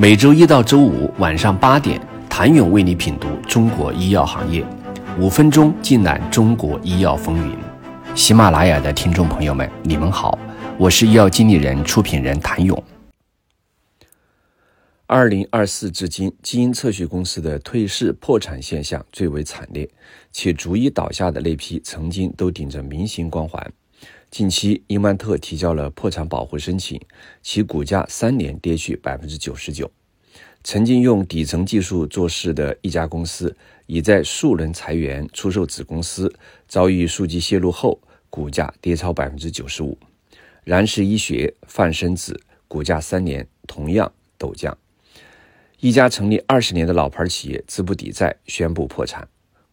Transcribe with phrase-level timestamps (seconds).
[0.00, 2.00] 每周一到周五晚上八点，
[2.30, 4.64] 谭勇为你品读中国医药行业，
[5.18, 7.58] 五分钟尽览中国医药风云。
[8.14, 10.38] 喜马拉雅的听众朋友们，你们好，
[10.78, 12.80] 我是医药经理人、出品人谭勇。
[15.08, 19.90] 二零二四至今，基因测序公司的退市破产现象最为惨烈，
[20.30, 23.72] 且逐一倒下的那批曾经都顶着明星光环。
[24.30, 27.00] 近期，英万特提交了破产保护申请，
[27.42, 29.90] 其股价三年跌去百分之九十九。
[30.62, 33.56] 曾经用底层技术做事的一家公司，
[33.86, 36.32] 已在数轮裁员、出售子公司，
[36.66, 39.96] 遭遇数据泄露后，股价跌超百分之九十五。
[40.62, 44.76] 燃石医学、泛生子股价三年同样陡降。
[45.80, 49.26] 一家成立二十年的老牌企业资不抵债，宣布破产。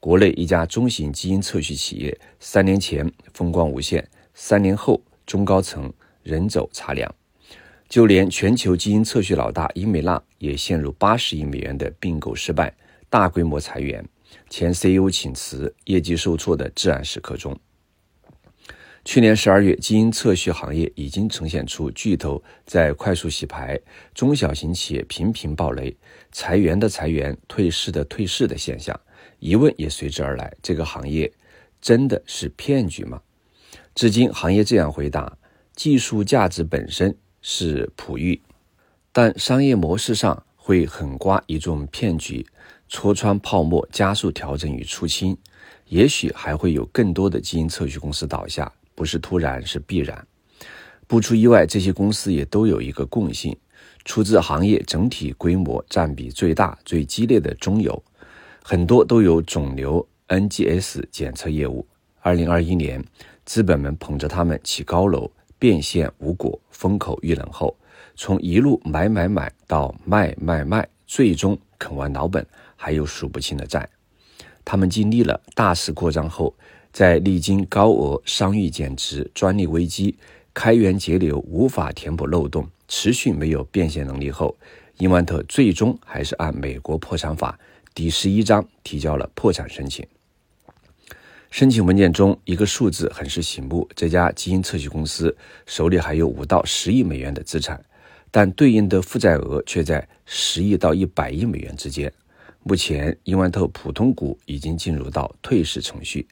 [0.00, 4.06] 国内一家中型基因测序企业，三年前风光无限。
[4.34, 7.14] 三年后，中高层人走茶凉，
[7.88, 12.74] 就连全球基因测序老大英美纳也陷入八十亿美元的并购失败、
[13.08, 14.04] 大规模裁员、
[14.48, 17.58] 前 CEO 请辞、业绩受挫的至暗时刻中。
[19.02, 23.80] 去年十二月，基因测序行业已经呈现出巨头在快速洗牌、
[24.14, 25.96] 中小型企业频频暴雷、
[26.32, 28.98] 裁员的裁员、退市的退市的现象，
[29.38, 31.32] 疑问也随之而来：这个行业
[31.80, 33.22] 真的是骗局吗？
[33.94, 35.36] 至今，行业这样回答：
[35.74, 38.40] 技术价值本身是璞玉，
[39.12, 42.46] 但商业模式上会狠刮一众骗局，
[42.88, 45.36] 戳穿泡沫，加速调整与出清。
[45.86, 50.26] 也许还会有更多的基因测序公司倒下，不是突然，是必然。
[51.08, 53.56] 不出意外，这些公司也都有一个共性：
[54.04, 58.00] 出自行业整体规模占比最大、最激烈的中游，
[58.62, 61.84] 很多都有肿瘤 NGS 检测业务。
[62.20, 63.04] 二零二一年。
[63.46, 67.76] 资本们捧着他们起高楼，变现无果，风口遇冷后，
[68.14, 72.46] 从一路买买买到卖卖卖，最终啃完老本，
[72.76, 73.88] 还有数不清的债。
[74.64, 76.54] 他们经历了大肆扩张后，
[76.92, 80.16] 在历经高额商誉减值、专利危机、
[80.54, 84.56] 开源节流无法填补漏洞、持续没有变现能力后，
[84.98, 87.58] 英万特最终还是按美国破产法
[87.94, 90.06] 第十一章提交了破产申请。
[91.50, 97.84] 申请文件中一个数字很是醒目，这家基因测序公司手里还有五到十亿美元的资产，
[98.30, 102.10] 但对应的负债额却在十亿到一百亿美元之间。
[102.62, 106.26] 目前，英万特普通股已经进入到退市程序。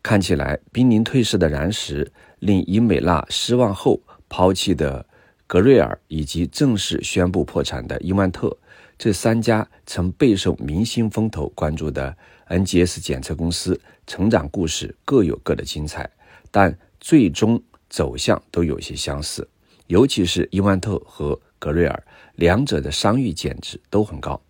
[0.00, 2.08] 看起来濒临退市的燃石，
[2.38, 5.04] 令英美纳失望后抛弃的
[5.48, 8.56] 格瑞尔，以及正式宣布破产的英万特，
[8.98, 12.16] 这三家曾备受明星风头关注的。
[12.48, 16.08] NGS 检测公司成长故事各有各的精彩，
[16.52, 19.48] 但最终走向都有些相似，
[19.88, 22.02] 尤其是伊万特和格瑞尔，
[22.36, 24.40] 两者的商誉减值都很高。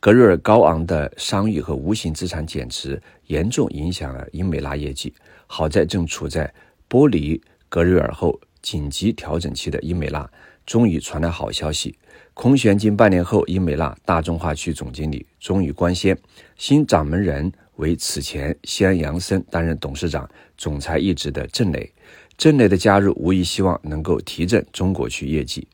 [0.00, 5.12] 格瑞尔高昂的商誉和无形资产减值严重影响了英美拉业绩。
[5.46, 6.50] 好在正处在
[6.88, 10.26] 剥离格瑞尔后紧急调整期的英美拉，
[10.68, 11.96] 终于传来好消息。
[12.34, 16.16] 空悬近半年后，英美纳大中华区总经理终于官宣，
[16.58, 20.28] 新掌门人为此前西安杨森担任董事长、
[20.58, 21.90] 总裁一职的郑磊。
[22.36, 25.66] 郑磊的加入无疑希望能够提振中国区业绩。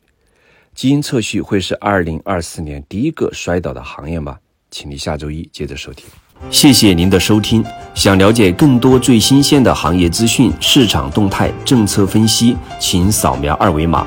[0.77, 4.39] 基因测序会是二零二四年第一个摔倒的行业吗？
[4.71, 6.07] 请你下周一接着收听。
[6.51, 7.65] 谢谢您的收听。
[7.97, 14.07] 想了解更多最新鲜的行业资讯、市场动态、政策分析，请扫描二维码。